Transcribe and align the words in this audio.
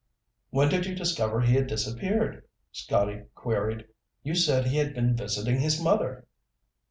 "When 0.49 0.67
did 0.69 0.87
you 0.87 0.95
discover 0.95 1.41
he 1.41 1.53
had 1.53 1.67
disappeared?" 1.67 2.45
Scotty 2.71 3.25
queried. 3.35 3.85
"You 4.23 4.33
said 4.33 4.65
he 4.65 4.77
had 4.77 4.95
been 4.95 5.15
visiting 5.15 5.59
his 5.59 5.79
mother." 5.79 6.25